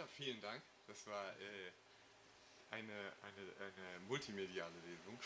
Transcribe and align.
Ja, 0.00 0.06
vielen 0.16 0.40
Dank. 0.40 0.62
Das 0.88 1.06
war 1.08 1.26
äh, 1.28 2.74
eine, 2.74 2.88
eine, 2.88 3.42
eine 3.60 4.08
multimediale 4.08 4.72
Lesung. 4.86 5.18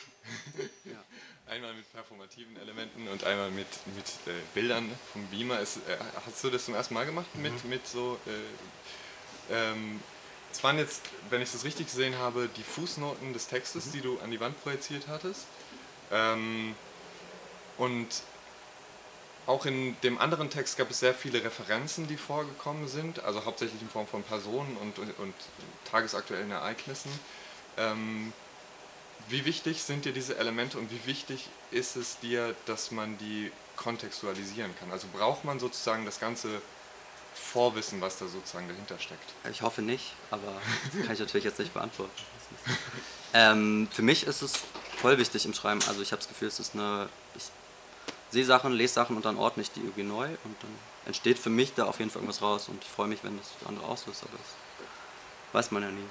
ja. 0.85 1.05
Einmal 1.47 1.75
mit 1.75 1.93
performativen 1.93 2.57
Elementen 2.57 3.07
und 3.07 3.23
einmal 3.23 3.53
mit, 3.53 3.69
mit 3.95 4.05
äh, 4.27 4.41
Bildern 4.53 4.91
vom 5.13 5.25
Beamer. 5.29 5.61
Ist, 5.61 5.77
äh, 5.77 5.97
hast 6.27 6.43
du 6.43 6.51
das 6.51 6.65
zum 6.65 6.75
ersten 6.75 6.93
Mal 6.95 7.07
gemacht 7.07 7.33
mit, 7.37 7.63
mhm. 7.63 7.71
mit 7.71 7.87
so... 7.87 8.19
Äh, 8.27 9.55
ähm, 9.55 10.01
es 10.51 10.65
waren 10.65 10.79
jetzt, 10.79 11.03
wenn 11.31 11.41
ich 11.41 11.53
das 11.53 11.63
richtig 11.63 11.87
gesehen 11.87 12.19
habe, 12.19 12.49
die 12.57 12.65
Fußnoten 12.65 13.33
des 13.33 13.47
Textes, 13.47 13.87
mhm. 13.87 13.93
die 13.93 14.01
du 14.01 14.19
an 14.23 14.33
die 14.33 14.41
Wand 14.41 14.61
projiziert 14.61 15.07
hattest. 15.07 15.47
Ähm, 16.11 16.75
und 17.79 18.09
auch 19.47 19.67
in 19.67 19.97
dem 20.03 20.19
anderen 20.19 20.49
Text 20.51 20.79
gab 20.79 20.91
es 20.91 21.01
sehr 21.01 21.15
viele 21.15 21.45
Referenzen, 21.45 22.07
die 22.07 22.17
vorgekommen 22.17 22.89
sind, 22.89 23.23
also 23.25 23.45
hauptsächlich 23.45 23.81
in 23.83 23.89
Form 23.89 24.07
von 24.07 24.23
Personen 24.23 24.77
und, 24.79 24.99
und, 24.99 25.19
und 25.19 25.35
tagesaktuellen 25.91 26.51
Ereignissen. 26.51 27.11
Ähm, 27.77 28.33
wie 29.29 29.45
wichtig 29.45 29.83
sind 29.83 30.05
dir 30.05 30.13
diese 30.13 30.37
Elemente 30.39 30.79
und 30.79 30.91
wie 30.91 31.07
wichtig 31.07 31.49
ist 31.71 31.97
es 31.97 32.19
dir, 32.21 32.55
dass 32.67 32.91
man 32.91 33.19
die 33.19 33.51
kontextualisieren 33.77 34.75
kann? 34.79 34.91
Also 34.91 35.07
braucht 35.13 35.45
man 35.45 35.59
sozusagen 35.59 36.05
das 36.05 36.21
ganze 36.21 36.61
Vorwissen, 37.35 38.01
was 38.01 38.19
da 38.19 38.27
sozusagen 38.27 38.69
dahinter 38.69 38.99
steckt? 38.99 39.33
Ich 39.51 39.63
hoffe 39.63 39.83
nicht, 39.83 40.13
aber 40.31 40.61
das 40.93 41.03
kann 41.05 41.15
ich 41.15 41.21
natürlich 41.21 41.45
jetzt 41.45 41.59
nicht 41.59 41.75
beantworten. 41.75 42.13
ähm, 43.35 43.89
für 43.91 44.03
mich 44.03 44.27
ist 44.27 44.43
es 44.43 44.61
voll 44.99 45.19
wichtig 45.19 45.45
im 45.45 45.55
Schreiben. 45.55 45.81
Also 45.89 46.01
ich 46.01 46.13
habe 46.13 46.21
das 46.21 46.29
Gefühl, 46.29 46.49
es 46.49 46.61
ist 46.61 46.75
eine. 46.75 47.09
Ich 47.35 47.51
sehe 48.35 48.45
Sachen, 48.45 48.73
lese 48.73 48.95
Sachen 48.95 49.17
und 49.17 49.25
dann 49.25 49.37
ordne 49.37 49.63
ich 49.63 49.71
die 49.71 49.81
irgendwie 49.81 50.03
neu 50.03 50.27
und 50.27 50.57
dann 50.61 50.71
entsteht 51.07 51.39
für 51.39 51.51
mich 51.51 51.75
da 51.75 51.87
auf 51.87 51.99
jeden 51.99 52.11
Fall 52.11 52.21
irgendwas 52.21 52.43
raus 52.43 52.69
und 52.69 52.83
ich 52.83 52.91
freue 52.91 53.07
mich, 53.07 53.25
wenn 53.25 53.39
das 53.39 53.49
für 53.59 53.69
andere 53.69 53.87
auch 53.87 53.97
so 53.97 54.11
ist, 54.11 54.23
aber 54.23 54.33
das 54.33 55.55
weiß 55.55 55.71
man 55.71 55.83
ja 55.83 55.91
nie. 55.91 56.07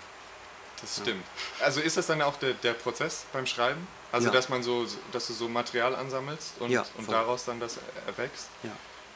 Das 0.82 0.98
stimmt. 0.98 1.24
Ja. 1.60 1.66
Also 1.66 1.80
ist 1.80 1.98
das 1.98 2.08
dann 2.08 2.22
auch 2.22 2.36
der, 2.38 2.54
der 2.56 2.74
Prozess 2.74 3.26
beim 3.32 3.46
Schreiben? 3.46 3.88
Also 4.12 4.28
ja. 4.28 4.34
dass 4.34 4.50
man 4.50 4.64
so, 4.64 4.86
dass 5.12 5.28
du 5.28 5.34
so 5.34 5.48
Material 5.48 5.96
ansammelst 5.96 6.54
und, 6.60 6.72
ja, 6.72 6.86
und 6.98 7.10
daraus 7.12 7.46
dann 7.46 7.60
das 7.60 7.80
erwächst? 8.06 8.48
Ja. 8.64 8.72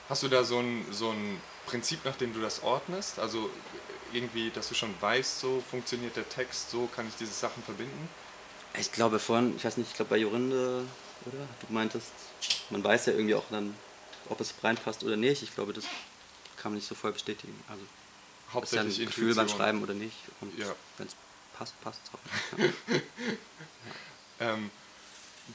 Hast 0.09 0.23
du 0.23 0.27
da 0.27 0.43
so 0.43 0.59
ein, 0.59 0.85
so 0.91 1.09
ein 1.09 1.41
Prinzip, 1.65 2.05
nach 2.05 2.15
dem 2.15 2.33
du 2.33 2.39
das 2.39 2.63
ordnest? 2.63 3.19
Also 3.19 3.49
irgendwie, 4.13 4.49
dass 4.49 4.69
du 4.69 4.75
schon 4.75 4.93
weißt, 5.01 5.39
so 5.39 5.61
funktioniert 5.69 6.15
der 6.15 6.27
Text, 6.29 6.71
so 6.71 6.87
kann 6.95 7.07
ich 7.07 7.15
diese 7.15 7.33
Sachen 7.33 7.61
verbinden? 7.63 8.09
Ich 8.79 8.91
glaube 8.91 9.19
vorhin, 9.19 9.55
ich 9.57 9.65
weiß 9.65 9.77
nicht, 9.77 9.89
ich 9.89 9.95
glaube 9.95 10.09
bei 10.09 10.17
Jorinde, 10.17 10.85
oder? 11.25 11.47
Du 11.67 11.73
meintest, 11.73 12.11
man 12.69 12.83
weiß 12.83 13.07
ja 13.07 13.13
irgendwie 13.13 13.35
auch 13.35 13.45
dann, 13.49 13.75
ob 14.29 14.39
es 14.41 14.53
reinpasst 14.61 15.03
oder 15.03 15.17
nicht. 15.17 15.43
Ich 15.43 15.53
glaube, 15.55 15.73
das 15.73 15.85
kann 16.57 16.71
man 16.71 16.75
nicht 16.75 16.87
so 16.87 16.95
voll 16.95 17.13
bestätigen. 17.13 17.55
Also 17.67 17.83
Hauptsächlich 18.53 18.93
ist 18.93 18.97
ja 18.97 19.03
ein 19.03 19.07
Gefühl 19.07 19.35
beim 19.35 19.49
Schreiben 19.49 19.83
oder 19.83 19.93
nicht. 19.93 20.15
Und 20.41 20.57
ja. 20.57 20.73
wenn 20.97 21.07
es 21.07 21.15
passt, 21.57 21.79
passt 21.81 22.01
es 22.03 22.13
auch. 22.13 22.99
Ja. 24.39 24.53
ähm, 24.53 24.69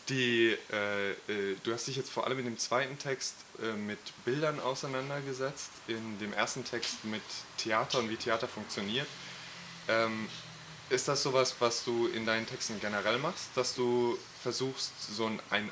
die, 0.08 0.56
äh, 0.72 1.10
äh, 1.10 1.56
du 1.62 1.72
hast 1.72 1.86
dich 1.86 1.96
jetzt 1.96 2.10
vor 2.10 2.27
allem 2.27 2.38
in 2.38 2.46
dem 2.46 2.58
zweiten 2.58 2.98
Text 2.98 3.34
äh, 3.62 3.74
mit 3.74 3.98
Bildern 4.24 4.58
auseinandergesetzt, 4.58 5.70
in 5.86 6.18
dem 6.18 6.33
ersten 6.33 6.64
Text 6.64 7.05
mit 7.05 7.22
Theater 7.58 7.98
und 7.98 8.08
wie 8.08 8.16
Theater 8.16 8.48
funktioniert. 8.48 9.06
Ähm, 9.88 10.28
ist 10.88 11.08
das 11.08 11.22
sowas, 11.22 11.56
was 11.58 11.84
du 11.84 12.06
in 12.08 12.27
deinen 12.27 12.46
Texten 12.46 12.80
generell 12.80 13.18
machst, 13.18 13.48
dass 13.55 13.74
du 13.74 14.18
versuchst, 14.42 14.92
so 15.14 15.27
ein, 15.27 15.40
ein 15.50 15.70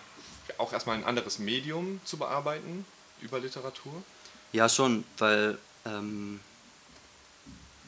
auch 0.58 0.72
erstmal 0.72 0.96
ein 0.96 1.04
anderes 1.04 1.38
Medium 1.38 2.00
zu 2.04 2.16
bearbeiten 2.16 2.84
über 3.20 3.38
Literatur? 3.38 3.92
Ja, 4.52 4.68
schon, 4.68 5.04
weil 5.18 5.58
ähm, 5.84 6.40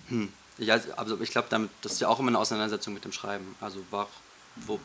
hm, 0.08 0.32
ja, 0.58 0.78
also 0.96 1.20
ich 1.20 1.30
glaube, 1.30 1.48
das 1.80 1.92
ist 1.92 2.00
ja 2.00 2.08
auch 2.08 2.20
immer 2.20 2.28
eine 2.28 2.38
Auseinandersetzung 2.38 2.94
mit 2.94 3.04
dem 3.04 3.12
Schreiben. 3.12 3.56
Also 3.60 3.84
wo, 3.90 4.80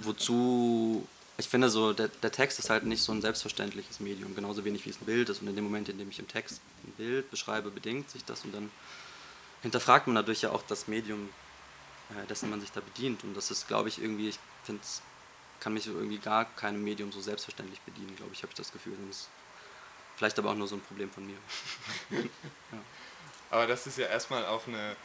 wozu 0.00 1.06
ich 1.38 1.48
finde 1.48 1.68
so, 1.68 1.92
der, 1.92 2.08
der 2.08 2.32
Text 2.32 2.58
ist 2.58 2.70
halt 2.70 2.84
nicht 2.84 3.02
so 3.02 3.12
ein 3.12 3.20
selbstverständliches 3.20 4.00
Medium, 4.00 4.34
genauso 4.34 4.64
wenig 4.64 4.86
wie 4.86 4.90
es 4.90 5.00
ein 5.00 5.04
Bild 5.04 5.28
ist. 5.28 5.42
Und 5.42 5.48
in 5.48 5.56
dem 5.56 5.64
Moment, 5.64 5.88
in 5.88 5.98
dem 5.98 6.08
ich 6.08 6.18
im 6.18 6.28
Text 6.28 6.60
ein 6.84 6.92
Bild 6.92 7.30
beschreibe, 7.30 7.70
bedingt 7.70 8.10
sich 8.10 8.24
das 8.24 8.44
und 8.44 8.54
dann 8.54 8.70
hinterfragt 9.62 10.06
man 10.06 10.16
dadurch 10.16 10.42
ja 10.42 10.50
auch 10.50 10.62
das 10.62 10.88
Medium, 10.88 11.28
äh, 12.10 12.26
dessen 12.26 12.48
man 12.48 12.60
sich 12.60 12.72
da 12.72 12.80
bedient. 12.80 13.22
Und 13.22 13.34
das 13.34 13.50
ist, 13.50 13.68
glaube 13.68 13.90
ich, 13.90 14.00
irgendwie, 14.00 14.30
ich 14.30 14.38
finde 14.64 14.80
es 14.82 15.02
kann 15.60 15.74
mich 15.74 15.86
irgendwie 15.86 16.18
gar 16.18 16.44
keinem 16.44 16.82
Medium 16.82 17.12
so 17.12 17.20
selbstverständlich 17.20 17.80
bedienen, 17.82 18.14
glaube 18.16 18.32
ich, 18.32 18.42
habe 18.42 18.50
ich 18.50 18.56
das 18.56 18.72
Gefühl. 18.72 18.96
Das 19.08 19.16
ist 19.18 19.28
vielleicht 20.16 20.38
aber 20.38 20.50
auch 20.50 20.54
nur 20.54 20.68
so 20.68 20.76
ein 20.76 20.80
Problem 20.80 21.10
von 21.10 21.26
mir. 21.26 21.36
ja. 22.10 22.78
Aber 23.50 23.66
das 23.66 23.86
ist 23.86 23.98
ja 23.98 24.06
erstmal 24.06 24.44
auch 24.46 24.66
eine, 24.66 24.96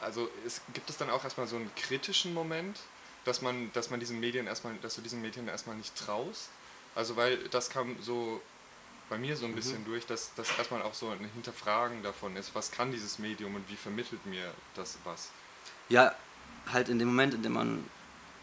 also 0.00 0.28
es, 0.46 0.60
gibt 0.72 0.88
es 0.90 0.96
dann 0.96 1.10
auch 1.10 1.24
erstmal 1.24 1.46
so 1.46 1.56
einen 1.56 1.70
kritischen 1.74 2.34
Moment, 2.34 2.78
dass 3.24 3.42
man, 3.42 3.72
dass 3.72 3.90
man 3.90 4.00
diesen 4.00 4.18
Medien 4.20 4.46
erstmal, 4.46 4.74
dass 4.76 4.96
du 4.96 5.02
diesen 5.02 5.22
Medien 5.22 5.48
erstmal 5.48 5.76
nicht 5.76 5.94
traust? 5.96 6.48
Also 6.94 7.16
weil 7.16 7.48
das 7.48 7.70
kam 7.70 7.96
so 8.02 8.40
bei 9.08 9.18
mir 9.18 9.36
so 9.36 9.44
ein 9.44 9.52
mhm. 9.52 9.56
bisschen 9.56 9.84
durch, 9.84 10.06
dass 10.06 10.32
das 10.36 10.56
erstmal 10.56 10.82
auch 10.82 10.94
so 10.94 11.10
ein 11.10 11.18
Hinterfragen 11.34 12.02
davon 12.02 12.36
ist, 12.36 12.54
was 12.54 12.70
kann 12.70 12.92
dieses 12.92 13.18
Medium 13.18 13.54
und 13.54 13.68
wie 13.68 13.76
vermittelt 13.76 14.24
mir 14.26 14.52
das 14.74 14.98
was? 15.04 15.30
Ja, 15.88 16.14
halt 16.72 16.88
in 16.88 16.98
dem 16.98 17.08
Moment, 17.08 17.34
in 17.34 17.42
dem 17.42 17.52
man 17.52 17.84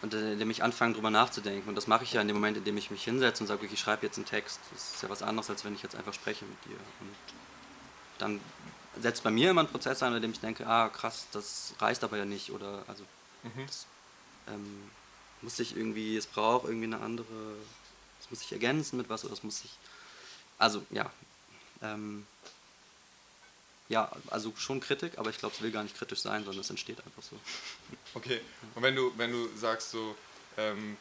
und 0.01 0.13
in 0.13 0.39
dem 0.39 0.49
ich 0.49 0.63
anfange, 0.63 0.93
darüber 0.93 1.09
nachzudenken. 1.09 1.67
Und 1.67 1.75
das 1.75 1.87
mache 1.87 2.03
ich 2.03 2.13
ja 2.13 2.21
in 2.21 2.27
dem 2.27 2.37
Moment, 2.37 2.57
in 2.57 2.63
dem 2.63 2.77
ich 2.77 2.89
mich 2.89 3.03
hinsetze 3.03 3.43
und 3.43 3.47
sage, 3.47 3.63
okay, 3.63 3.73
ich 3.73 3.79
schreibe 3.79 4.05
jetzt 4.05 4.17
einen 4.17 4.25
Text. 4.25 4.59
Das 4.71 4.95
ist 4.95 5.03
ja 5.03 5.09
was 5.09 5.21
anderes, 5.21 5.49
als 5.49 5.65
wenn 5.65 5.75
ich 5.75 5.83
jetzt 5.83 5.95
einfach 5.95 6.13
spreche 6.13 6.45
mit 6.45 6.65
dir. 6.65 6.77
Und 7.01 7.15
dann 8.17 8.39
setzt 8.99 9.23
bei 9.23 9.31
mir 9.31 9.51
immer 9.51 9.61
ein 9.61 9.67
Prozess 9.67 10.01
ein, 10.03 10.13
in 10.15 10.21
dem 10.21 10.31
ich 10.31 10.39
denke, 10.39 10.65
ah 10.67 10.89
krass, 10.89 11.27
das 11.31 11.73
reicht 11.79 12.03
aber 12.03 12.17
ja 12.17 12.25
nicht. 12.25 12.51
Oder 12.51 12.83
also 12.87 13.03
mhm. 13.43 13.65
das 13.65 13.87
ähm, 14.47 14.89
muss 15.41 15.57
sich 15.57 15.75
irgendwie, 15.75 16.15
es 16.15 16.27
braucht 16.27 16.65
irgendwie 16.65 16.87
eine 16.87 17.01
andere, 17.01 17.55
es 18.21 18.29
muss 18.29 18.39
sich 18.39 18.51
ergänzen 18.51 18.97
mit 18.97 19.09
was 19.09 19.25
oder 19.25 19.33
es 19.33 19.43
muss 19.43 19.59
sich. 19.59 19.71
Also 20.57 20.83
ja. 20.91 21.11
Ähm, 21.81 22.25
ja, 23.89 24.11
also 24.29 24.53
schon 24.55 24.79
Kritik, 24.79 25.17
aber 25.17 25.31
ich 25.31 25.39
glaube, 25.39 25.55
es 25.55 25.61
will 25.61 25.71
gar 25.71 25.83
nicht 25.83 25.97
kritisch 25.97 26.21
sein, 26.21 26.45
sondern 26.45 26.61
es 26.61 26.69
entsteht 26.69 26.99
einfach 27.05 27.23
so. 27.23 27.35
Okay, 28.13 28.39
und 28.75 28.83
wenn 28.83 28.95
du, 28.95 29.11
wenn 29.17 29.31
du 29.31 29.49
sagst 29.55 29.91
so, 29.91 30.15
ähm, 30.57 30.97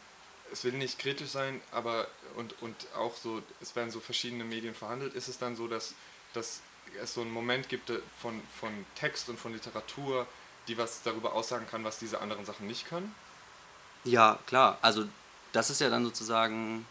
es 0.51 0.65
will 0.65 0.73
nicht 0.73 0.99
kritisch 0.99 1.29
sein, 1.29 1.61
aber 1.71 2.09
und, 2.37 2.61
und 2.63 2.75
auch 2.97 3.15
so, 3.17 3.43
es 3.61 3.77
werden 3.77 3.91
so 3.91 4.01
verschiedene 4.01 4.45
Medien 4.45 4.75
verhandelt, 4.75 5.15
ist 5.15 5.29
es 5.29 5.39
dann 5.39 5.57
so, 5.57 5.69
dass, 5.69 5.95
dass 6.33 6.61
es 7.03 7.15
so 7.15 7.21
einen 7.21 7.31
Moment 7.31 7.69
gibt 7.69 7.91
äh, 7.91 8.01
von, 8.21 8.41
von 8.59 8.73
Text 8.95 9.29
und 9.29 9.39
von 9.39 9.53
Literatur, 9.53 10.27
die 10.67 10.79
was 10.79 11.03
darüber 11.03 11.35
aussagen 11.35 11.67
kann, 11.71 11.85
was 11.85 11.99
diese 11.99 12.21
anderen 12.21 12.45
Sachen 12.45 12.67
nicht 12.67 12.87
können? 12.87 13.15
Ja, 14.05 14.39
klar. 14.47 14.79
Also 14.81 15.07
das 15.53 15.71
ist 15.71 15.81
ja 15.81 15.91
dann 15.91 16.05
sozusagen, 16.05 16.87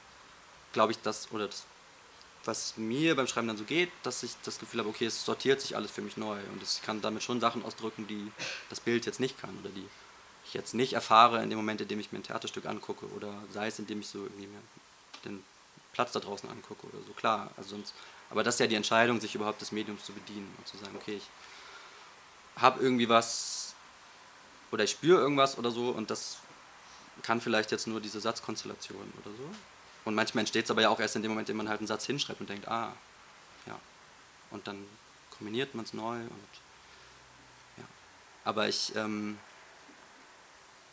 glaube 0.73 0.91
ich, 0.91 1.01
das, 1.01 1.31
oder 1.31 1.47
das 1.47 1.65
was 2.47 2.77
mir 2.77 3.15
beim 3.15 3.27
Schreiben 3.27 3.47
dann 3.47 3.57
so 3.57 3.65
geht, 3.65 3.91
dass 4.03 4.23
ich 4.23 4.31
das 4.43 4.57
Gefühl 4.57 4.79
habe, 4.79 4.89
okay, 4.89 5.05
es 5.05 5.25
sortiert 5.25 5.61
sich 5.61 5.75
alles 5.75 5.91
für 5.91 6.01
mich 6.01 6.17
neu 6.17 6.37
und 6.53 6.63
ich 6.63 6.81
kann 6.81 7.01
damit 7.01 7.21
schon 7.21 7.39
Sachen 7.39 7.63
ausdrücken, 7.63 8.07
die 8.07 8.31
das 8.69 8.79
Bild 8.79 9.05
jetzt 9.05 9.19
nicht 9.19 9.39
kann 9.39 9.57
oder 9.59 9.69
die 9.69 9.85
ich 10.45 10.53
jetzt 10.53 10.73
nicht 10.73 10.93
erfahre 10.93 11.43
in 11.43 11.49
dem 11.49 11.57
Moment, 11.57 11.81
in 11.81 11.89
dem 11.89 11.99
ich 11.99 12.11
mir 12.11 12.19
ein 12.19 12.23
Theaterstück 12.23 12.65
angucke 12.65 13.05
oder 13.07 13.33
sei 13.53 13.67
es, 13.67 13.79
indem 13.79 13.99
ich 13.99 14.07
so 14.07 14.19
irgendwie 14.19 14.47
mir 14.47 14.61
den 15.25 15.43
Platz 15.91 16.13
da 16.13 16.21
draußen 16.21 16.49
angucke 16.49 16.87
oder 16.87 17.03
so, 17.05 17.11
klar. 17.13 17.51
Also 17.57 17.71
sonst, 17.71 17.93
aber 18.29 18.43
das 18.43 18.55
ist 18.55 18.59
ja 18.59 18.67
die 18.67 18.75
Entscheidung, 18.75 19.19
sich 19.19 19.35
überhaupt 19.35 19.59
des 19.59 19.73
Mediums 19.73 20.05
zu 20.05 20.13
bedienen 20.13 20.53
und 20.57 20.67
zu 20.67 20.77
sagen, 20.77 20.95
okay, 20.95 21.17
ich 21.17 22.61
habe 22.61 22.81
irgendwie 22.81 23.09
was 23.09 23.73
oder 24.71 24.85
ich 24.85 24.91
spüre 24.91 25.19
irgendwas 25.19 25.57
oder 25.57 25.71
so 25.71 25.89
und 25.89 26.09
das 26.09 26.37
kann 27.23 27.41
vielleicht 27.41 27.71
jetzt 27.71 27.87
nur 27.87 27.99
diese 27.99 28.21
Satzkonstellation 28.21 29.11
oder 29.21 29.35
so 29.35 29.49
und 30.07 30.15
manchmal 30.15 30.43
entsteht 30.43 30.63
es 30.63 30.71
aber 30.71 30.81
ja 30.81 30.89
auch 30.89 31.01
erst 31.01 31.17
in 31.17 31.21
dem 31.21 31.31
Moment, 31.31 31.49
in 31.49 31.53
dem 31.53 31.57
man 31.57 31.67
halt 31.67 31.81
einen 31.81 31.87
Satz 31.87 32.05
hinschreibt 32.05 32.39
und 32.39 32.49
denkt, 32.49 32.69
ah, 32.69 32.93
ja. 33.65 33.77
Und 34.51 34.65
dann 34.65 34.85
kombiniert 35.31 35.75
man 35.75 35.83
es 35.83 35.93
neu 35.93 36.15
und 36.15 36.49
ja. 37.75 37.83
Aber 38.45 38.69
ich, 38.69 38.95
ähm, 38.95 39.37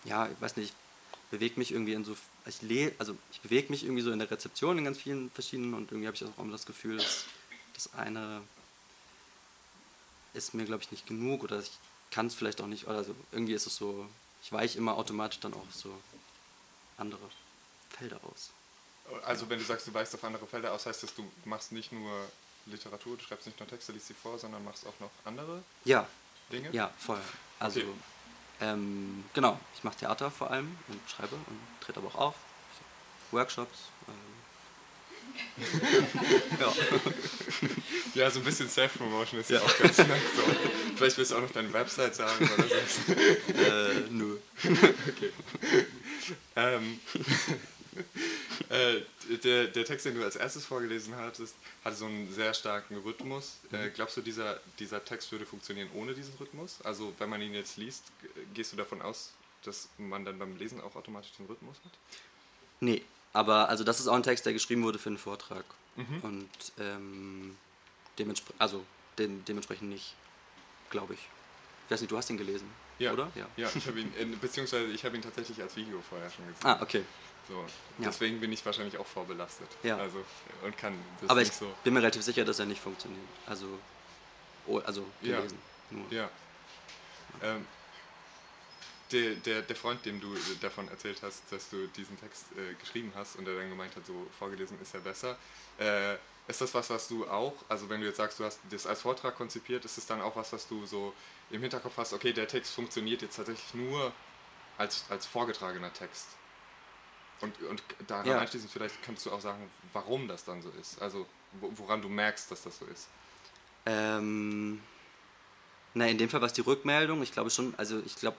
ja, 0.03 0.27
ich 0.27 0.41
weiß 0.41 0.57
nicht, 0.57 0.75
ich 1.13 1.19
bewege 1.31 1.61
mich 1.61 1.71
irgendwie 1.71 1.93
in 1.93 2.05
so, 2.05 2.17
ich 2.45 2.61
leh, 2.63 2.91
also 2.99 3.17
ich 3.31 3.41
bewege 3.41 3.71
mich 3.71 3.85
irgendwie 3.85 4.03
so 4.03 4.11
in 4.11 4.19
der 4.19 4.33
Rezeption 4.33 4.79
in 4.79 4.85
ganz 4.85 4.99
vielen 4.99 5.31
verschiedenen 5.31 5.75
und 5.75 5.93
irgendwie 5.93 6.09
habe 6.09 6.17
ich 6.17 6.25
auch 6.25 6.39
immer 6.39 6.51
das 6.51 6.67
Gefühl, 6.67 6.97
dass 6.97 7.27
das 7.75 7.95
eine 7.95 8.43
ist 10.33 10.55
mir, 10.55 10.65
glaube 10.65 10.83
ich, 10.83 10.91
nicht 10.91 11.07
genug 11.07 11.45
oder 11.45 11.61
ich 11.61 11.71
kann 12.11 12.27
es 12.27 12.35
vielleicht 12.35 12.61
auch 12.61 12.67
nicht, 12.67 12.89
oder 12.89 12.97
also 12.97 13.15
irgendwie 13.31 13.55
ist 13.55 13.69
es 13.69 13.77
so, 13.77 14.09
ich 14.43 14.51
weiche 14.51 14.77
immer 14.77 14.97
automatisch 14.97 15.39
dann 15.39 15.55
auch 15.55 15.71
so 15.71 15.97
andere 16.97 17.31
Felder 17.91 18.19
aus. 18.25 18.51
Also 19.25 19.49
wenn 19.49 19.59
du 19.59 19.65
sagst, 19.65 19.87
du 19.87 19.95
weichst 19.95 20.15
auf 20.15 20.25
andere 20.25 20.47
Felder 20.47 20.73
aus, 20.73 20.87
heißt 20.87 21.03
das, 21.03 21.15
du 21.15 21.31
machst 21.45 21.73
nicht 21.73 21.93
nur 21.93 22.27
Literatur, 22.67 23.17
du 23.17 23.23
schreibst 23.23 23.47
nicht 23.47 23.59
nur 23.59 23.69
Texte, 23.69 23.93
liest 23.93 24.09
sie 24.09 24.15
vor, 24.15 24.39
sondern 24.39 24.65
machst 24.65 24.87
auch 24.87 24.99
noch 25.01 25.11
andere 25.25 25.63
ja. 25.85 26.07
Dinge? 26.51 26.71
Ja, 26.73 26.91
voll. 26.99 27.21
Also 27.59 27.81
okay. 27.81 27.89
ähm, 28.61 29.25
genau, 29.35 29.59
ich 29.75 29.85
mache 29.85 29.97
Theater 29.97 30.31
vor 30.31 30.51
allem 30.51 30.77
und 30.89 31.01
schreibe 31.11 31.35
und 31.35 31.61
trete 31.81 32.01
aber 32.01 32.09
auch 32.09 32.29
auf. 32.29 32.35
Workshops. 33.33 33.89
Ähm, 34.09 34.35
ja. 36.61 36.73
ja, 38.15 38.31
so 38.31 38.41
ein 38.41 38.45
bisschen 38.45 38.69
Self-Promotion 38.69 39.41
ist 39.41 39.51
ja, 39.51 39.61
auch 39.61 39.79
ganz 39.79 39.99
nett. 39.99 40.23
So. 40.37 40.43
Vielleicht 40.97 41.19
willst 41.19 41.33
du 41.33 41.37
auch 41.37 41.43
noch 41.43 41.51
deine 41.51 41.73
Website 41.73 42.15
sagen 42.15 42.49
oder 42.53 42.65
so. 42.69 43.13
äh, 43.13 44.07
nö. 44.11 44.39
okay. 44.65 45.33
Ähm, 46.57 47.01
äh, 48.75 49.37
der, 49.37 49.67
der 49.69 49.85
Text, 49.85 50.07
den 50.07 50.15
du 50.17 50.25
als 50.25 50.37
erstes 50.37 50.67
vorgelesen 50.67 51.15
hattest, 51.17 51.55
hatte 51.85 51.97
so 51.97 52.07
einen 52.07 52.33
sehr 52.33 52.53
starken 52.55 52.97
Rhythmus. 52.99 53.59
Äh, 53.73 53.87
mhm. 53.87 53.93
glaubst 53.95 54.17
du, 54.17 54.21
dieser, 54.21 54.61
dieser 54.79 55.05
Text 55.05 55.31
würde 55.33 55.47
funktionieren 55.47 55.89
ohne 55.95 56.15
diesen 56.15 56.35
Rhythmus? 56.35 56.81
Also 56.83 57.15
wenn 57.19 57.31
man 57.31 57.41
ihn 57.41 57.55
jetzt 57.55 57.77
liest, 57.77 58.05
gehst 58.53 58.73
du 58.73 58.77
davon 58.77 59.01
aus, 59.01 59.33
dass 59.63 59.89
man 59.99 60.25
dann 60.25 60.39
beim 60.39 60.57
Lesen 60.57 60.81
auch 60.81 60.97
automatisch 60.97 61.33
den 61.39 61.47
Rhythmus 61.47 61.77
hat? 61.85 61.93
Nee, 62.81 63.03
aber 63.33 63.69
also 63.69 63.85
das 63.85 64.01
ist 64.01 64.09
auch 64.09 64.15
ein 64.15 64.23
Text, 64.23 64.45
der 64.45 64.53
geschrieben 64.53 64.83
wurde 64.83 64.99
für 64.99 65.09
einen 65.09 65.19
Vortrag. 65.19 65.65
Mhm. 65.97 66.21
Und 66.23 66.51
ähm, 66.79 67.57
dementsprechend, 68.19 68.61
also 68.61 68.85
de 69.19 69.29
dementsprechend 69.47 69.89
nicht, 69.89 70.15
glaube 70.91 71.15
ich. 71.15 71.21
Ich 71.87 71.93
weiß 71.93 72.01
nicht, 72.01 72.11
du 72.11 72.17
hast 72.17 72.31
ihn 72.31 72.39
gelesen, 72.39 72.69
ja. 72.99 73.13
oder? 73.13 73.31
Ja, 73.35 73.47
ja 73.57 73.71
ich 73.75 73.87
habe 73.87 74.01
ihn, 74.01 74.13
äh, 74.19 74.25
beziehungsweise 74.41 74.87
ich 74.87 75.05
habe 75.05 75.17
ihn 75.17 75.23
tatsächlich 75.23 75.61
als 75.61 75.77
Video 75.77 76.01
vorher 76.01 76.31
schon 76.31 76.47
gesehen. 76.47 76.67
Ah, 76.67 76.79
okay. 76.81 77.05
So, 77.49 77.55
ja. 77.99 78.07
Deswegen 78.07 78.41
bin 78.41 78.53
ich 78.53 78.65
wahrscheinlich 78.65 78.97
auch 78.97 79.07
vorbelastet. 79.07 79.69
Ja. 79.83 79.99
Also, 79.99 80.25
und 80.63 80.77
kann 80.77 80.99
das 81.21 81.31
Aber 81.31 81.43
ich 81.43 81.53
so. 81.53 81.73
bin 81.83 81.95
mir 81.95 82.01
relativ 82.01 82.23
sicher, 82.23 82.45
dass 82.45 82.59
er 82.59 82.67
nicht 82.67 82.81
funktioniert. 82.81 83.21
Also, 83.47 83.67
oh, 84.67 84.79
also 84.79 85.07
gelesen. 85.21 85.59
Ja. 85.91 85.97
Nur. 85.97 86.13
ja. 86.13 86.31
Ähm, 87.43 87.67
der, 89.13 89.35
der, 89.35 89.63
der 89.63 89.77
Freund, 89.77 90.05
dem 90.07 90.21
du 90.21 90.35
davon 90.61 90.89
erzählt 90.89 91.19
hast, 91.23 91.43
dass 91.51 91.69
du 91.69 91.87
diesen 91.89 92.19
Text 92.19 92.47
äh, 92.57 92.75
geschrieben 92.75 93.13
hast 93.15 93.37
und 93.37 93.45
der 93.45 93.55
dann 93.55 93.69
gemeint 93.69 93.95
hat, 93.95 94.07
so 94.07 94.27
vorgelesen 94.39 94.79
ist 94.81 94.95
ja 94.95 95.01
besser. 95.01 95.37
Äh, 95.79 96.15
ist 96.47 96.61
das 96.61 96.75
was, 96.75 96.91
was 96.91 97.09
du 97.09 97.27
auch, 97.27 97.55
also 97.69 97.89
wenn 97.89 98.01
du 98.01 98.07
jetzt 98.07 98.17
sagst, 98.17 98.39
du 98.39 98.45
hast 98.45 98.61
das 98.71 98.87
als 98.87 99.03
Vortrag 99.03 99.35
konzipiert, 99.37 99.85
ist 99.85 99.97
es 99.97 100.07
dann 100.07 100.21
auch 100.21 100.37
was, 100.37 100.53
was 100.53 100.67
du 100.69 100.85
so 100.85 101.15
im 101.51 101.61
Hinterkopf 101.63 101.97
hast, 101.97 102.13
okay, 102.13 102.33
der 102.33 102.49
Text 102.49 102.75
funktioniert 102.75 103.23
jetzt 103.23 103.37
tatsächlich 103.37 103.75
nur 103.75 104.13
als, 104.77 105.05
als 105.09 105.27
vorgetragener 105.27 105.93
Text? 105.93 106.27
Und, 107.45 107.63
und 107.69 107.83
daran 108.07 108.27
ja. 108.27 108.39
anschließend 108.39 108.71
vielleicht 108.71 109.03
kannst 109.03 109.27
du 109.27 109.31
auch 109.31 109.41
sagen, 109.41 109.71
warum 109.93 110.29
das 110.29 110.45
dann 110.45 110.63
so 110.63 110.71
ist. 110.81 111.01
Also 111.01 111.27
woran 111.61 112.03
du 112.03 112.09
merkst, 112.09 112.51
dass 112.51 112.63
das 112.63 112.79
so 112.79 112.87
ist. 112.87 113.09
Ähm, 113.87 114.81
na, 115.95 116.07
in 116.07 116.19
dem 116.19 116.29
Fall 116.29 116.41
war 116.41 116.47
es 116.47 116.53
die 116.53 116.63
Rückmeldung. 116.63 117.23
Ich 117.23 117.33
glaube 117.33 117.51
schon, 117.51 117.75
also 117.77 118.01
ich 118.05 118.17
glaube, 118.17 118.37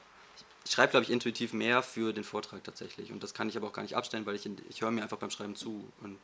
ich 0.66 0.72
schreibe, 0.72 0.92
glaube 0.92 1.04
ich, 1.04 1.12
intuitiv 1.12 1.54
mehr 1.54 1.84
für 1.84 2.12
den 2.12 2.24
Vortrag 2.24 2.64
tatsächlich. 2.64 3.12
Und 3.12 3.24
das 3.24 3.34
kann 3.34 3.48
ich 3.48 3.56
aber 3.56 3.68
auch 3.68 3.74
gar 3.74 3.84
nicht 3.84 3.96
abstellen, 3.96 4.26
weil 4.26 4.36
ich, 4.36 4.50
ich 4.70 4.82
höre 4.82 4.92
mir 4.92 5.04
einfach 5.04 5.18
beim 5.18 5.30
Schreiben 5.30 5.56
zu 5.56 5.88
und 6.02 6.20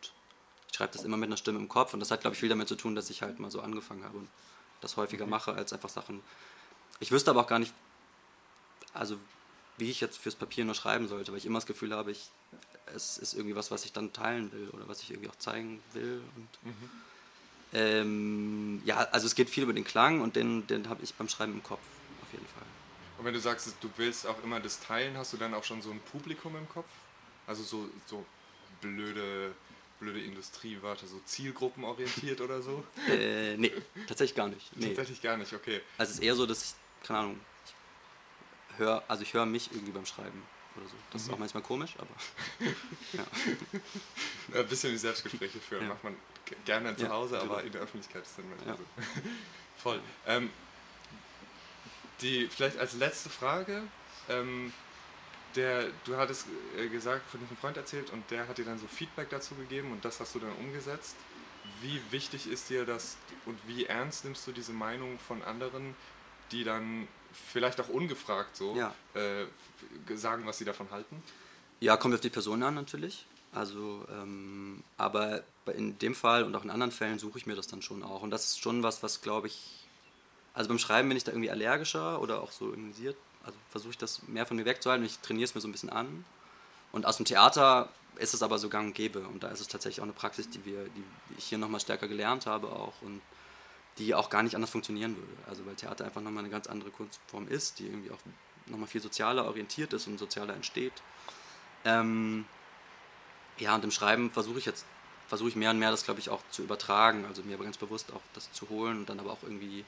ich 0.69 0.75
schreibe 0.75 0.93
das 0.93 1.03
immer 1.03 1.17
mit 1.17 1.27
einer 1.27 1.37
Stimme 1.37 1.59
im 1.59 1.69
Kopf. 1.69 1.93
Und 1.93 1.99
das 1.99 2.11
hat, 2.11 2.21
glaube 2.21 2.33
ich, 2.33 2.39
viel 2.39 2.49
damit 2.49 2.67
zu 2.67 2.75
tun, 2.75 2.95
dass 2.95 3.09
ich 3.09 3.21
halt 3.21 3.39
mal 3.39 3.51
so 3.51 3.61
angefangen 3.61 4.03
habe 4.03 4.17
und 4.17 4.29
das 4.81 4.97
häufiger 4.97 5.25
mhm. 5.25 5.31
mache 5.31 5.53
als 5.53 5.71
einfach 5.71 5.89
Sachen. 5.89 6.21
Ich 6.99 7.11
wüsste 7.11 7.31
aber 7.31 7.41
auch 7.41 7.47
gar 7.47 7.59
nicht, 7.59 7.73
also 8.93 9.17
wie 9.81 9.89
ich 9.89 9.99
jetzt 9.99 10.17
fürs 10.17 10.35
Papier 10.35 10.63
nur 10.63 10.75
schreiben 10.75 11.07
sollte, 11.07 11.31
weil 11.31 11.39
ich 11.39 11.45
immer 11.45 11.57
das 11.57 11.65
Gefühl 11.65 11.93
habe, 11.93 12.11
ich, 12.11 12.29
es 12.95 13.17
ist 13.17 13.33
irgendwie 13.33 13.55
was, 13.55 13.71
was 13.71 13.83
ich 13.83 13.91
dann 13.91 14.13
teilen 14.13 14.51
will 14.53 14.69
oder 14.69 14.87
was 14.87 15.01
ich 15.01 15.09
irgendwie 15.09 15.27
auch 15.27 15.35
zeigen 15.37 15.81
will. 15.93 16.21
Und, 16.35 16.71
mhm. 16.71 16.89
ähm, 17.73 18.81
ja, 18.85 18.97
also 19.11 19.25
es 19.25 19.33
geht 19.33 19.49
viel 19.49 19.63
über 19.63 19.73
den 19.73 19.83
Klang 19.83 20.21
und 20.21 20.35
den, 20.35 20.67
den 20.67 20.87
habe 20.87 21.03
ich 21.03 21.15
beim 21.15 21.27
Schreiben 21.27 21.53
im 21.53 21.63
Kopf, 21.63 21.81
auf 22.21 22.31
jeden 22.31 22.45
Fall. 22.45 22.63
Und 23.17 23.25
wenn 23.25 23.33
du 23.33 23.39
sagst, 23.39 23.75
du 23.81 23.89
willst 23.97 24.27
auch 24.27 24.41
immer 24.43 24.59
das 24.59 24.79
teilen, 24.79 25.17
hast 25.17 25.33
du 25.33 25.37
dann 25.37 25.53
auch 25.55 25.63
schon 25.63 25.81
so 25.81 25.89
ein 25.89 25.99
Publikum 26.11 26.55
im 26.55 26.69
Kopf? 26.69 26.89
Also 27.47 27.63
so, 27.63 27.89
so 28.05 28.23
blöde, 28.81 29.55
blöde 29.99 30.21
Industriewörter, 30.21 31.07
so 31.07 31.19
zielgruppenorientiert 31.25 32.39
oder 32.39 32.61
so? 32.61 32.83
Äh, 33.09 33.57
nee, 33.57 33.71
tatsächlich 34.07 34.35
gar 34.35 34.47
nicht. 34.47 34.77
Nee. 34.77 34.87
Tatsächlich 34.87 35.21
gar 35.23 35.37
nicht, 35.37 35.53
okay. 35.53 35.81
Also 35.97 36.11
es 36.11 36.19
ist 36.19 36.23
eher 36.23 36.35
so, 36.35 36.45
dass 36.45 36.63
ich, 36.63 37.07
keine 37.07 37.19
Ahnung, 37.19 37.39
höre, 38.81 39.03
also 39.07 39.23
ich 39.23 39.33
höre 39.33 39.45
mich 39.45 39.71
irgendwie 39.71 39.91
beim 39.91 40.05
Schreiben 40.05 40.43
oder 40.75 40.87
so. 40.87 40.95
Das 41.11 41.21
mhm. 41.21 41.27
ist 41.27 41.33
auch 41.33 41.39
manchmal 41.39 41.63
komisch, 41.63 41.95
aber 41.97 42.09
ja. 43.13 44.59
Ein 44.59 44.67
bisschen 44.67 44.91
die 44.91 44.97
Selbstgespräche 44.97 45.59
führen 45.59 45.83
ja. 45.83 45.89
macht 45.89 46.03
man 46.03 46.15
gerne 46.65 46.95
zu 46.95 47.09
Hause, 47.09 47.35
ja, 47.35 47.41
aber 47.41 47.63
in 47.63 47.71
der 47.71 47.81
Öffentlichkeit 47.81 48.23
ist 48.23 48.37
dann 48.37 48.49
manchmal 48.49 48.77
so. 48.77 48.83
Voll. 49.77 50.01
Ähm, 50.27 50.49
die, 52.21 52.47
vielleicht 52.47 52.77
als 52.77 52.93
letzte 52.93 53.29
Frage, 53.29 53.83
ähm, 54.29 54.73
der, 55.55 55.87
du 56.05 56.17
hattest 56.17 56.47
äh, 56.77 56.87
gesagt, 56.87 57.29
von 57.29 57.39
diesem 57.39 57.57
Freund 57.57 57.77
erzählt 57.77 58.09
und 58.11 58.29
der 58.31 58.47
hat 58.47 58.57
dir 58.57 58.65
dann 58.65 58.79
so 58.79 58.87
Feedback 58.87 59.29
dazu 59.29 59.55
gegeben 59.55 59.91
und 59.91 60.05
das 60.05 60.19
hast 60.19 60.35
du 60.35 60.39
dann 60.39 60.53
umgesetzt. 60.53 61.15
Wie 61.81 62.01
wichtig 62.11 62.47
ist 62.47 62.69
dir 62.69 62.85
das 62.85 63.17
und 63.45 63.57
wie 63.67 63.85
ernst 63.85 64.23
nimmst 64.23 64.45
du 64.47 64.51
diese 64.51 64.73
Meinung 64.73 65.19
von 65.19 65.41
anderen, 65.41 65.95
die 66.51 66.63
dann 66.63 67.07
vielleicht 67.33 67.79
auch 67.81 67.89
ungefragt 67.89 68.55
so 68.55 68.75
ja. 68.75 68.93
äh, 69.13 69.45
sagen, 70.15 70.45
was 70.45 70.57
sie 70.57 70.65
davon 70.65 70.89
halten? 70.91 71.21
Ja, 71.79 71.97
kommt 71.97 72.13
auf 72.13 72.21
die 72.21 72.29
Person 72.29 72.61
an 72.63 72.75
natürlich. 72.75 73.25
Also, 73.53 74.05
ähm, 74.09 74.83
aber 74.97 75.43
in 75.73 75.97
dem 75.99 76.15
Fall 76.15 76.43
und 76.43 76.55
auch 76.55 76.63
in 76.63 76.69
anderen 76.69 76.91
Fällen 76.91 77.19
suche 77.19 77.37
ich 77.37 77.45
mir 77.45 77.55
das 77.55 77.67
dann 77.67 77.81
schon 77.81 78.03
auch. 78.03 78.21
Und 78.21 78.31
das 78.31 78.45
ist 78.45 78.61
schon 78.61 78.83
was, 78.83 79.03
was 79.03 79.21
glaube 79.21 79.47
ich, 79.47 79.85
also 80.53 80.69
beim 80.69 80.79
Schreiben 80.79 81.09
bin 81.09 81.17
ich 81.17 81.23
da 81.23 81.31
irgendwie 81.31 81.51
allergischer 81.51 82.21
oder 82.21 82.41
auch 82.41 82.51
so 82.51 82.65
organisiert. 82.65 83.17
Also 83.43 83.57
versuche 83.69 83.91
ich 83.91 83.97
das 83.97 84.21
mehr 84.27 84.45
von 84.45 84.57
mir 84.57 84.65
wegzuhalten 84.65 85.03
und 85.03 85.09
ich 85.09 85.19
trainiere 85.19 85.45
es 85.45 85.55
mir 85.55 85.61
so 85.61 85.67
ein 85.67 85.71
bisschen 85.71 85.89
an. 85.89 86.25
Und 86.91 87.05
aus 87.05 87.17
dem 87.17 87.25
Theater 87.25 87.89
ist 88.17 88.33
es 88.33 88.43
aber 88.43 88.59
so 88.59 88.69
gang 88.69 88.87
und 88.87 88.93
gäbe. 88.93 89.19
Und 89.27 89.43
da 89.43 89.49
ist 89.49 89.61
es 89.61 89.67
tatsächlich 89.67 89.99
auch 89.99 90.05
eine 90.05 90.13
Praxis, 90.13 90.49
die, 90.49 90.63
wir, 90.65 90.85
die 90.85 91.03
ich 91.37 91.45
hier 91.45 91.57
nochmal 91.57 91.79
stärker 91.79 92.07
gelernt 92.07 92.45
habe 92.45 92.67
auch. 92.67 92.93
Und 93.01 93.21
die 93.97 94.15
auch 94.15 94.29
gar 94.29 94.43
nicht 94.43 94.55
anders 94.55 94.71
funktionieren 94.71 95.15
würde. 95.15 95.31
Also 95.47 95.65
weil 95.65 95.75
Theater 95.75 96.05
einfach 96.05 96.21
nochmal 96.21 96.43
eine 96.43 96.51
ganz 96.51 96.67
andere 96.67 96.91
Kunstform 96.91 97.47
ist, 97.47 97.79
die 97.79 97.85
irgendwie 97.85 98.11
auch 98.11 98.19
nochmal 98.67 98.87
viel 98.87 99.01
sozialer 99.01 99.45
orientiert 99.45 99.93
ist 99.93 100.07
und 100.07 100.17
sozialer 100.17 100.53
entsteht. 100.53 100.93
Ähm, 101.83 102.45
ja, 103.57 103.75
und 103.75 103.83
im 103.83 103.91
Schreiben 103.91 104.31
versuche 104.31 104.59
ich 104.59 104.65
jetzt, 104.65 104.85
versuche 105.27 105.49
ich 105.49 105.55
mehr 105.55 105.71
und 105.71 105.79
mehr 105.79 105.91
das, 105.91 106.03
glaube 106.03 106.19
ich, 106.19 106.29
auch 106.29 106.41
zu 106.51 106.63
übertragen, 106.63 107.25
also 107.25 107.43
mir 107.43 107.55
aber 107.55 107.63
ganz 107.63 107.77
bewusst 107.77 108.11
auch 108.11 108.21
das 108.33 108.51
zu 108.51 108.69
holen 108.69 108.99
und 108.99 109.09
dann 109.09 109.19
aber 109.19 109.31
auch 109.31 109.43
irgendwie 109.43 109.85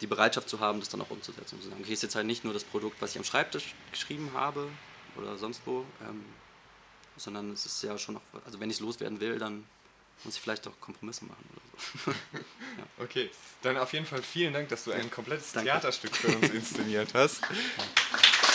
die 0.00 0.06
Bereitschaft 0.06 0.48
zu 0.48 0.60
haben, 0.60 0.80
das 0.80 0.88
dann 0.88 1.00
auch 1.00 1.10
umzusetzen 1.10 1.56
und 1.56 1.62
zu 1.62 1.68
sagen, 1.68 1.80
okay, 1.82 1.92
ist 1.92 2.02
jetzt 2.02 2.14
halt 2.14 2.26
nicht 2.26 2.44
nur 2.44 2.52
das 2.52 2.64
Produkt, 2.64 3.00
was 3.00 3.12
ich 3.12 3.18
am 3.18 3.24
Schreibtisch 3.24 3.74
geschrieben 3.90 4.30
habe 4.34 4.68
oder 5.16 5.36
sonst 5.38 5.62
wo, 5.64 5.84
ähm, 6.02 6.24
sondern 7.16 7.52
es 7.52 7.64
ist 7.64 7.82
ja 7.82 7.96
schon 7.96 8.14
noch, 8.14 8.22
also 8.44 8.58
wenn 8.60 8.70
ich 8.70 8.76
es 8.76 8.80
loswerden 8.80 9.20
will, 9.20 9.38
dann 9.38 9.64
muss 10.22 10.36
ich 10.36 10.40
vielleicht 10.40 10.66
auch 10.68 10.78
Kompromisse 10.80 11.24
machen 11.24 11.44
oder 11.52 11.62
so. 11.82 12.10
ja. 12.10 12.16
Okay, 13.04 13.30
dann 13.62 13.76
auf 13.76 13.92
jeden 13.92 14.06
Fall 14.06 14.22
vielen 14.22 14.52
Dank, 14.52 14.68
dass 14.68 14.84
du 14.84 14.92
ein 14.92 15.10
komplettes 15.10 15.52
Danke. 15.52 15.70
Theaterstück 15.70 16.14
für 16.14 16.28
uns 16.28 16.50
inszeniert 16.50 17.12
hast. 17.14 17.42